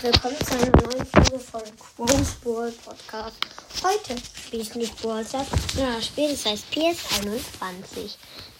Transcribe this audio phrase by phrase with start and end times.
[0.00, 3.36] willkommen zu einer neuen Folge von Crow's Brawl Podcast.
[3.82, 8.14] Heute spiele ich nicht Brawl Stars, sondern das Spiel, das heißt PS21.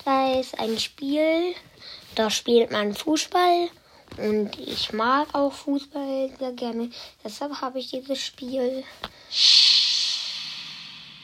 [0.05, 1.55] Da ist ein Spiel,
[2.17, 3.69] da spielt man Fußball
[4.17, 6.91] und ich mag auch Fußball sehr gerne.
[7.23, 8.83] Deshalb habe ich dieses Spiel.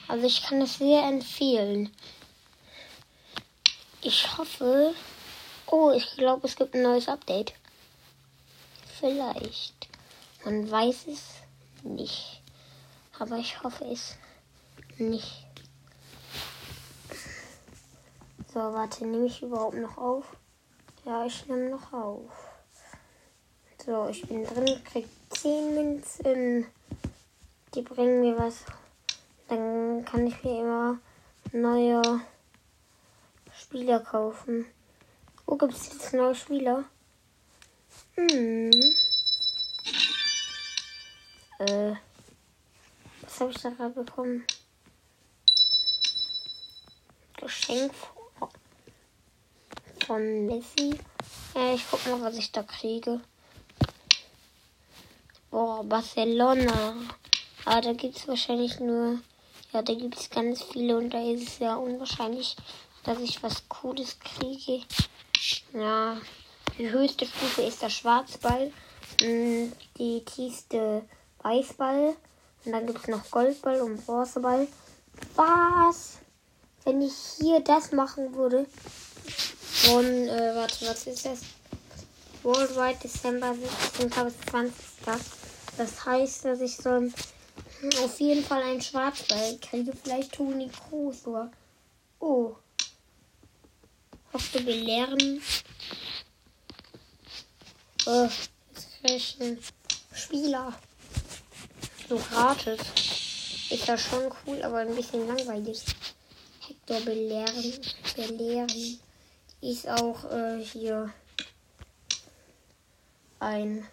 [0.07, 1.91] Also ich kann es sehr empfehlen.
[4.01, 4.95] Ich hoffe.
[5.67, 7.53] Oh, ich glaube, es gibt ein neues Update.
[9.01, 9.84] Vielleicht.
[10.45, 11.23] Man weiß es
[11.83, 12.43] nicht.
[13.19, 14.17] Aber ich hoffe es
[14.99, 15.47] nicht.
[18.53, 20.37] So, warte, nehme ich überhaupt noch auf?
[21.07, 22.31] Ja, ich nehme noch auf.
[23.85, 26.67] So, ich bin drin, krieg 10 Münzen.
[27.75, 28.65] Die bringen mir was.
[29.49, 30.99] Dann kann ich mir immer
[31.53, 32.21] neue
[33.53, 34.67] Spieler kaufen.
[35.47, 36.85] Wo gibt es jetzt neue Spieler?
[38.17, 38.71] Hm.
[41.67, 41.95] Äh.
[43.23, 44.45] Was habe ich da gerade bekommen?
[47.41, 47.93] Geschenk
[50.07, 50.99] von Messi.
[51.55, 53.21] Ja, ich guck mal, was ich da kriege.
[55.51, 56.97] Boah, Barcelona.
[57.65, 59.21] Aber da gibt es wahrscheinlich nur.
[59.73, 62.57] Ja, da gibt es ganz viele und da ist es ja unwahrscheinlich,
[63.05, 64.85] dass ich was Cooles kriege.
[65.73, 66.19] Ja,
[66.77, 68.71] die höchste Stufe ist der Schwarzball.
[69.23, 71.05] Mm, die tiefste
[71.45, 72.17] Weißball.
[72.65, 74.67] Und dann gibt es noch Goldball und Bronzeball.
[75.37, 76.19] Was?
[76.85, 78.67] Wenn ich hier das machen würde.
[79.85, 81.41] Von, äh, warte, was ist das?
[82.43, 84.25] Worldwide December 16.
[84.25, 84.75] bis 20.
[85.77, 87.11] Das heißt, dass ich so
[88.03, 89.93] auf jeden Fall einen Schwarzball kriege.
[90.03, 91.51] Vielleicht Toni Kroos oder.
[92.21, 92.55] Oh.
[94.33, 95.43] Hoffe, wir lernen.
[98.07, 98.29] Oh,
[99.01, 99.59] kriege ich einen
[100.13, 100.75] Spieler.
[102.09, 102.81] So gratis.
[103.71, 105.83] Ist ja schon cool, aber ein bisschen langweilig.
[106.67, 107.81] Hector belehren.
[108.17, 109.01] Belehren.
[109.63, 111.11] Ist auch äh, hier
[113.41, 113.87] ein.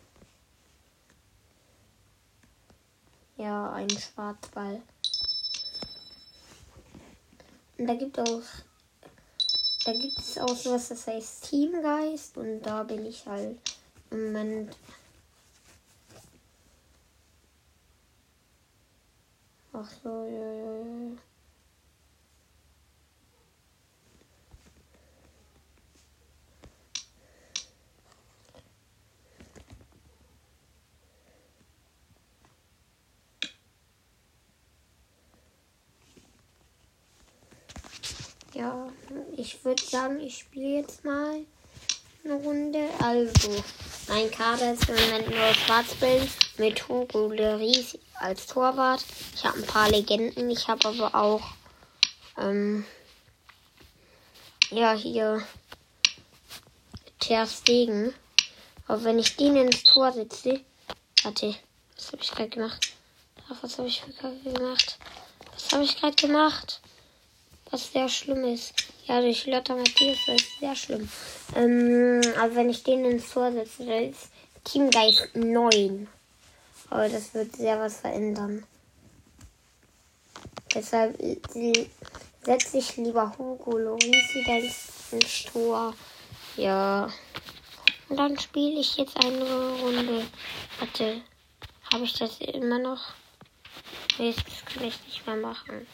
[3.37, 4.81] Ja, ein Schwarzball.
[7.77, 8.43] Und da gibt auch.
[9.85, 12.37] Da gibt es auch sowas, das heißt Teamgeist.
[12.37, 13.57] Und da bin ich halt
[14.11, 14.75] im Moment
[19.73, 21.17] Ach so, ja, ja, ja.
[38.53, 38.87] Ja,
[39.37, 41.45] ich würde sagen, ich spiele jetzt mal
[42.25, 42.89] eine Runde.
[42.99, 43.63] Also,
[44.09, 49.03] mein Kader ist im Moment nur Schwarzbild mit Hugo Leris als Torwart.
[49.35, 50.49] Ich habe ein paar Legenden.
[50.49, 51.41] Ich habe aber auch
[52.37, 52.85] ähm,
[54.69, 55.41] ja hier
[57.19, 58.13] Ter Stegen.
[58.87, 60.61] Aber wenn ich den ins Tor setze,
[61.23, 61.55] warte,
[61.95, 62.91] was habe ich gerade gemacht?
[63.49, 64.97] Ach, was habe ich gerade gemacht?
[65.53, 66.81] Was habe ich gerade gemacht?
[67.69, 68.73] Was sehr schlimm ist.
[69.07, 71.09] Ja, durch Lothar Matthäus ist sehr schlimm.
[71.55, 74.29] Ähm, also wenn ich den ins Tor setze, dann ist
[74.63, 76.07] Teamgeist 9.
[76.91, 78.65] Aber das wird sehr was verändern.
[80.75, 81.17] Deshalb
[82.43, 84.35] setze ich lieber Hugo Loris
[85.11, 85.93] ins Tor.
[86.57, 87.09] Ja.
[88.09, 90.27] Und dann spiele ich jetzt eine Runde.
[90.79, 91.21] Warte,
[91.93, 93.13] habe ich das immer noch?
[94.19, 95.87] Nee, das kann ich nicht mehr machen.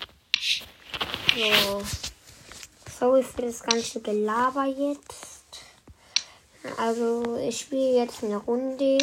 [1.36, 1.84] So.
[3.00, 5.62] Sorry für das ganze Gelaber jetzt.
[6.78, 8.98] Also, ich spiele jetzt eine Runde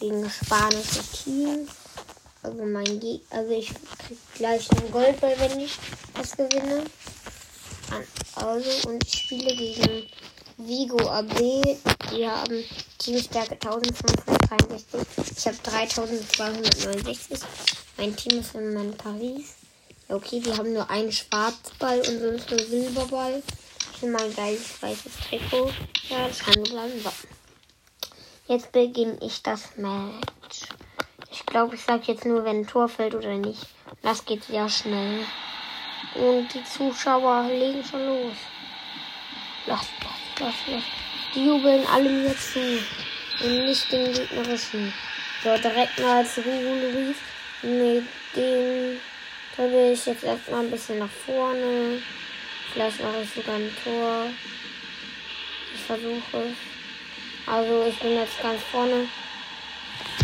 [0.00, 1.68] gegen spanische Team.
[2.42, 5.78] Also mein Ge also ich krieg gleich einen Goldball, wenn ich
[6.14, 6.84] das gewinne.
[8.34, 10.06] Also und ich spiele gegen
[10.56, 11.38] Vigo AB.
[12.10, 12.64] Die haben
[12.98, 15.36] Teamstärke 1563.
[15.36, 17.40] Ich habe 3269.
[17.98, 19.54] Mein Team ist im Moment Paris.
[20.08, 23.42] Okay, die haben nur einen Schwarzball und sonst nur Silberball.
[23.94, 25.70] Ich will mal geiles weißes Trikot.
[26.08, 27.04] Ja, das kann bleiben.
[28.50, 30.66] Jetzt beginne ich das Match.
[31.30, 33.64] Ich glaube, ich sage jetzt nur, wenn ein Tor fällt oder nicht.
[34.02, 35.20] Das geht sehr schnell.
[36.16, 38.34] Und die Zuschauer legen schon los.
[39.66, 40.82] Lass, lass, lass, lass.
[41.32, 42.58] Die jubeln alle mir zu.
[43.44, 44.92] Und nicht den gegnerischen.
[45.44, 47.14] So, direkt mal als Ruhe
[47.62, 48.04] mit
[48.34, 49.00] dem
[49.58, 52.02] will ich jetzt erstmal ein bisschen nach vorne.
[52.72, 54.26] Vielleicht mache ich sogar ein Tor.
[55.72, 56.79] Ich versuche es.
[57.46, 59.08] Also ich bin jetzt ganz vorne.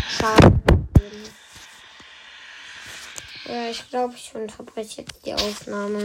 [0.09, 0.61] Schaden
[0.93, 1.23] geben.
[3.45, 5.99] Ja, ich glaube, ich unterbreche jetzt die Aufnahme.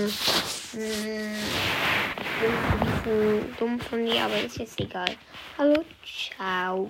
[0.73, 1.35] Hm,
[2.81, 5.17] ich bin dumm von mir, aber ist jetzt egal.
[5.59, 6.89] Hallo, ciao.